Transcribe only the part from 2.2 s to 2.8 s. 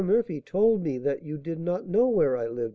I lived, M.